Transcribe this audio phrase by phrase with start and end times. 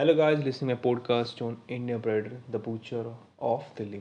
[0.00, 3.04] Hello, guys, listening my podcast on India Bread, the butcher
[3.38, 4.00] of Delhi.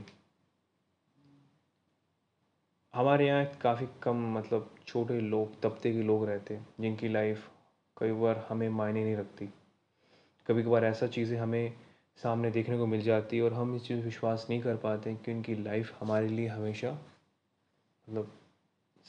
[2.94, 7.50] हमारे यहाँ काफ़ी कम मतलब छोटे लोग तबके के लोग रहते हैं जिनकी लाइफ
[7.98, 9.50] कई बार हमें मायने नहीं रखती
[10.48, 11.74] कभी कभार ऐसा चीज़ें हमें
[12.24, 15.34] सामने देखने को मिल जाती है और हम इस चीज़ विश्वास नहीं कर पाते कि
[15.34, 18.32] उनकी लाइफ हमारे लिए हमेशा मतलब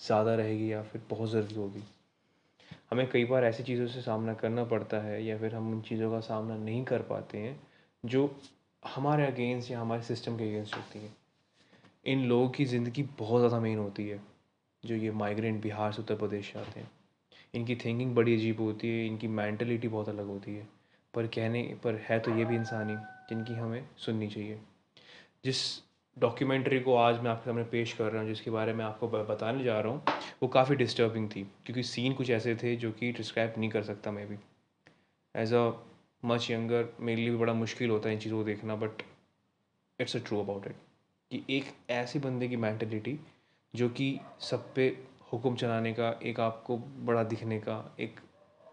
[0.07, 1.85] ज़्यादा रहेगी या फिर बहुत ज़रूरी होगी
[2.91, 6.11] हमें कई बार ऐसी चीज़ों से सामना करना पड़ता है या फिर हम उन चीज़ों
[6.11, 7.61] का सामना नहीं कर पाते हैं,
[8.05, 8.41] जो
[8.83, 11.13] हमारे अगेंस्ट या हमारे सिस्टम के अगेंस्ट होती है।
[12.07, 14.21] इन लोगों की ज़िंदगी बहुत ज़्यादा मेन होती है,
[14.83, 16.91] जो ये माइग्रेंट बिहार से उत्तर प्रदेश आते हैं।
[17.55, 20.67] इनकी थिंकिंग बड़ी अजीब होती है, इनकी मैंटलिटी बहुत अलग होती है।
[21.15, 22.97] पर कहने, पर है तो ये भी इंसानी
[23.29, 24.59] जिनकी हमें सुननी चाहिए।
[25.45, 25.63] जिस
[26.21, 29.65] डॉक्यूमेंट्री को आज मैं आपके सामने पेश कर रहा हूँ, जिसके बारे में आपको बताने
[29.65, 30.03] जा रहा हूँ।
[30.43, 34.11] वो काफ़ी डिस्टर्बिंग थी, क्योंकि सीन कुछ ऐसे थे जो कि डिस्क्राइब नहीं कर सकता
[34.11, 34.37] मैं भी।
[35.35, 35.71] एज अ
[36.23, 39.03] मच यंगर मेरे लिए भी बड़ा मुश्किल होता है इन चीज़ों को देखना but
[39.99, 40.77] it's a true about it
[41.31, 43.19] कि एक ऐसे बंदे की मैंटलिटी
[43.75, 44.87] जो कि सब पे
[45.33, 48.21] हुक्म चलाने का, एक आपको बड़ा दिखने का, एक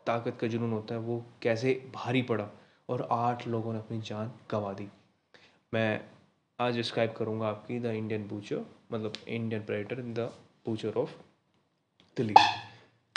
[0.06, 2.50] ताकत का जुनून होता है, वो कैसे भारी पड़ा
[2.90, 4.88] और आठ लोगों ने अपनी जान गंवा दी।
[5.74, 6.02] मैं
[6.60, 10.20] आज डिस्क्राइब करूँगा आपकी द इंडियन बूचर मतलब Indian predator in the
[10.66, 11.12] butcher of
[12.18, 12.34] Delhi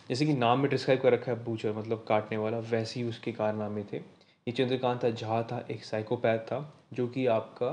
[0.09, 3.33] जैसे कि नाम में डिस्क्राइब कर रखा है बूचर मतलब काटने वाला, वैसे ही उसके
[3.33, 7.71] कारनामे थे। ये चंद्रकांत झा था, एक साइकोपैथ था, जो कि आपका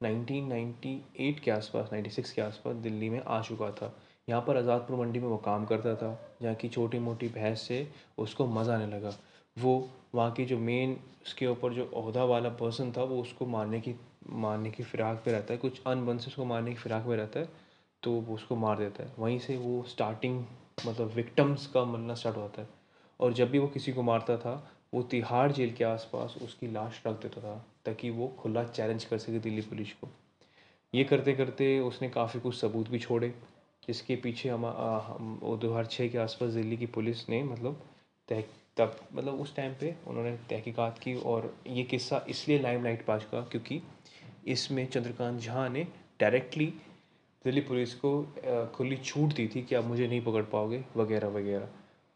[0.00, 3.92] 1998 के आसपास 96 के आसपास दिल्ली में आ चुका था।
[4.28, 7.86] यहाँ पर आज़ादपुर मंडी में वो काम करता था, जहाँ की छोटी मोटी भैंस से
[8.18, 9.16] उसको मज़ा आने लगा।
[9.60, 13.80] वो वहाँ की जो मेन उसके ऊपर जो अहदा वाला पर्सन था वो उसको मारने
[13.80, 13.94] की
[14.38, 17.40] मारने की फ़िराक में रहता है। कुछ अनबन से उसको मारने की फ़िराक में रहता
[17.40, 17.48] है
[18.02, 20.44] तो वो उसको मार देता है। वहीं से वो स्टार्टिंग
[20.86, 22.68] मतलब विक्टम्स का मरना स्टार्ट होता है।
[23.20, 24.54] और जब भी वो किसी को मारता था
[24.94, 29.18] वो तिहाड़ जेल के आसपास उसकी लाश रख देता था ताकि वो खुला चैलेंज कर
[29.18, 30.08] सके दिल्ली पुलिस को।
[30.92, 33.28] ये करते करते उसने काफ़ी कुछ सबूत भी छोड़े
[33.82, 34.62] जिसके पीछे हम,
[35.42, 37.80] दो हज़ार छः के आसपास दिल्ली की पुलिस ने मतलब
[38.78, 43.24] तब मतलब उस टाइम पे उन्होंने तहकीकात की और ये किस्सा इसलिए लाइम लाइट पास
[43.32, 43.80] का क्योंकि
[44.46, 45.86] इसमें चंद्रकांत झा ने
[46.20, 46.66] डायरेक्टली
[47.44, 48.10] दिल्ली पुलिस को
[48.74, 51.68] खुली छूट दी थी कि आप मुझे नहीं पकड़ पाओगे, वगैरह वगैरह।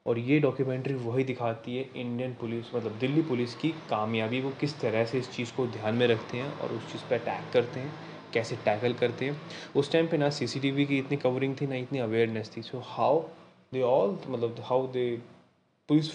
[0.07, 4.79] और ये डॉक्यूमेंट्री वही दिखाती है इंडियन पुलिस मतलब दिल्ली पुलिस की कामयाबी, वो किस
[4.81, 7.81] तरह से इस चीज़ को ध्यान में रखते हैं और उस चीज़ पर अटैक करते
[7.81, 7.93] हैं,
[8.35, 9.41] कैसे टैकल करते हैं।
[9.77, 13.21] उस टाइम पे ना सीसीटीवी की इतनी कवरिंग थी, ना इतनी अवेयरनेस थी। सो हाउ
[13.73, 15.07] दे ऑल मतलब how they
[15.93, 16.09] police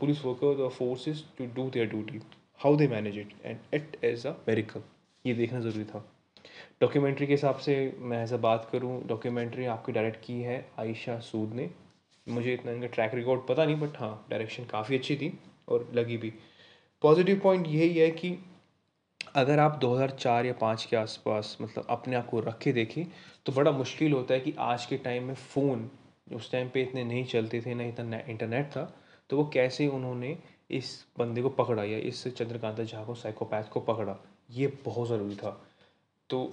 [0.00, 2.20] police worker forces to do their duty
[2.60, 4.82] how they manage it and it is a miracle
[5.24, 5.98] ये देखना ज़रूरी था।
[6.80, 11.52] डॉक्यूमेंट्री के हिसाब से मैं ऐसा बात करूँ डॉक्यूमेंट्री आपकी डायरेक्ट की है, आयशा सूद
[11.54, 11.68] ने।
[12.26, 15.32] मुझे इतना इनका ट्रैक रिकॉर्ड पता नहीं बट हाँ डायरेक्शन काफ़ी अच्छी थी
[15.68, 16.32] और लगी भी।
[17.02, 18.36] पॉजिटिव पॉइंट यही है कि
[19.36, 23.04] अगर आप 2004 या 5 के आसपास मतलब अपने आप को रख देखें
[23.46, 25.88] तो बड़ा मुश्किल होता है कि आज के टाइम में फ़ोन
[26.34, 28.92] उस टाइम पे इतने नहीं चलते थे, ना इतना इंटरनेट था।
[29.30, 30.36] तो वो कैसे उन्होंने
[30.70, 34.16] इस बंदे को पकड़ा या इस चंद्रकांता झा को साइकोपैथ को पकड़ा?
[34.50, 35.50] ये बहुत ज़रूरी था।
[36.30, 36.52] तो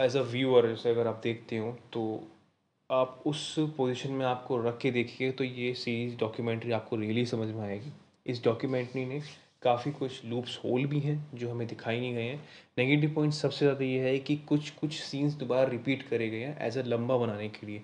[0.00, 2.02] एज अ व्यूअर से अगर आप देखते हो तो
[2.90, 7.48] आप उस पोजीशन में आपको रख के देखिए तो ये सीरीज़ डॉक्यूमेंट्री आपको रियली समझ
[7.48, 7.92] में आएगी।
[8.26, 9.20] इस डॉक्यूमेंट्री ने
[9.62, 12.40] काफ़ी कुछ लूप्स होल भी हैं, जो हमें दिखाई नहीं गए हैं।
[12.78, 16.58] नेगेटिव पॉइंट सबसे ज़्यादा ये है कि कुछ कुछ सीन्स दोबारा रिपीट करे गए हैं
[16.66, 17.82] एज अ लंबा बनाने के लिए।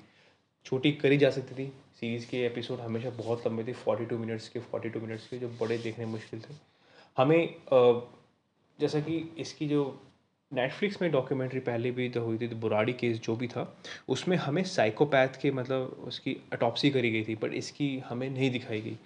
[0.66, 1.72] छोटी करी जा सकती थी
[2.02, 5.38] सीरीज़ के एपिसोड हमेशा बहुत लंबे थे फोर्टी टू मिनट्स के फोर्टी टू मिनट्स के,
[5.38, 6.54] जो बड़े देखने मुश्किल थे।
[7.16, 7.54] हमें
[8.78, 9.82] जैसा कि इसकी जो
[10.52, 13.76] नेटफ्लिक्स में डॉक्यूमेंट्री पहले भी तो हुई थी तो बुराड़ी केस जो भी था,
[14.08, 18.80] उसमें हमें साइकोपैथ के मतलब उसकी अटॉप्सी करी गई थी बट इसकी हमें नहीं दिखाई
[18.80, 18.96] गई।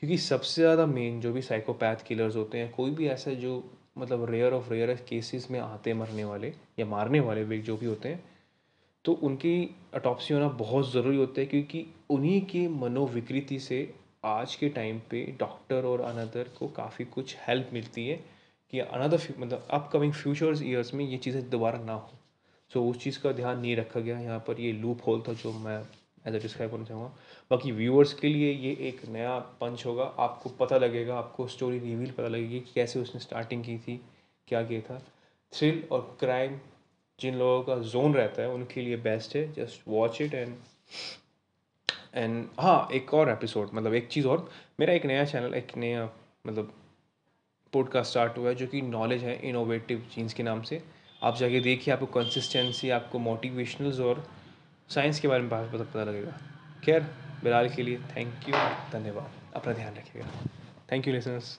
[0.00, 3.62] क्योंकि सबसे ज़्यादा मेन जो भी साइकोपैथ किलर्स होते हैं, कोई भी ऐसा जो
[3.98, 8.08] मतलब रेयर ऑफ़ रेयर केसेस में आते मरने वाले या मारने वाले जो भी होते
[8.08, 8.22] हैं
[9.04, 9.54] तो उनकी
[9.94, 15.24] अटॉप्सी होना बहुत ज़रूरी होता है क्योंकि उन्हीं के मनोविकृति से आज के टाइम पे
[15.38, 18.16] डॉक्टर और अनदर को काफ़ी कुछ हेल्प मिलती है
[18.72, 22.10] कि अनदर मतलब अपकमिंग फ्यूचर्स ईयर्स में ये चीज़ें दोबारा ना हो।
[22.70, 25.32] सो so, उस चीज़ का ध्यान नहीं रखा गया। यहाँ पर ये लूप होल था
[25.32, 25.78] जो मैं
[26.28, 27.08] एज अ डिस्क्राइब करना चाहूँगा।
[27.50, 32.10] बाकी व्यूअर्स के लिए ये एक नया पंच होगा। आपको पता लगेगा आपको स्टोरी रिवील
[32.10, 34.00] पता लगेगी कि कैसे उसने स्टार्टिंग की थी
[34.48, 35.02] क्या किया था।
[35.52, 36.58] थ्रिल और क्राइम
[37.20, 40.56] जिन लोगों का जोन रहता है, उनके लिए बेस्ट है just watch it and
[42.14, 44.50] and हाँ एक और एपिसोड मतलब एक चीज़ और,
[44.80, 46.08] मेरा एक नया चैनल एक नया
[46.46, 46.72] मतलब
[47.72, 50.82] पॉडकास्ट स्टार्ट हुआ है, जो कि नॉलेज है इनोवेटिव जीन्स के नाम से।
[51.22, 54.26] आप जाके देखिए, आपको कंसिस्टेंसी आपको मोटिवेशनल्स और
[54.88, 56.38] साइंस के बारे में बात पता पता लगेगा।
[56.84, 57.02] खैर,
[57.44, 58.54] बिलाल के लिए थैंक यू
[58.92, 60.28] धन्यवाद। अपना ध्यान रखिएगा।
[60.92, 61.58] Thank you listeners